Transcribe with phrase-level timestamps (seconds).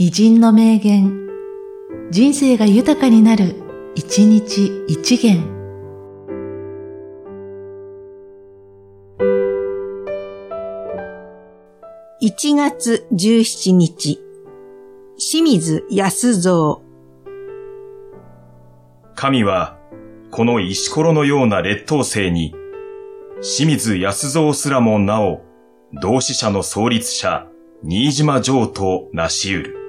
[0.00, 1.28] 偉人の名言、
[2.12, 3.56] 人生が豊かになる、
[3.96, 5.42] 一日一元。
[12.22, 14.20] 1月17日、
[15.16, 16.80] 清水康蔵。
[19.16, 19.80] 神は、
[20.30, 22.54] この石ころのような劣等生に、
[23.40, 25.40] 清水康蔵すらもなお、
[25.92, 27.48] 同志社の創立者、
[27.82, 29.87] 新島城となし得る。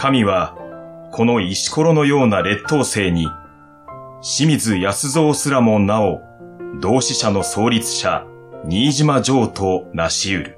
[0.00, 0.54] 神は、
[1.10, 3.26] この石ころのような劣等生に、
[4.22, 6.22] 清水安蔵すらもなお、
[6.80, 8.24] 同志社の創立者、
[8.64, 10.57] 新島城となし得る。